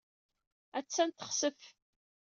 Attan 0.77 1.09
texsef. 1.11 1.59